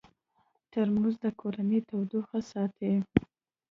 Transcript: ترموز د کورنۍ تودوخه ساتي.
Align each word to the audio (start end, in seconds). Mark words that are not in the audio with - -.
ترموز 0.71 1.15
د 1.23 1.25
کورنۍ 1.39 1.79
تودوخه 1.87 2.39
ساتي. 2.51 2.93